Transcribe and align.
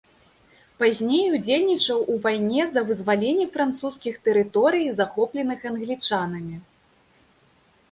Пазней 0.79 1.25
удзельнічаў 1.39 1.99
у 2.13 2.15
вайне 2.23 2.61
за 2.71 2.81
вызваленне 2.89 3.45
французскіх 3.59 4.17
тэрыторый, 4.25 4.91
захопленых 5.03 5.59
англічанамі. 5.75 6.55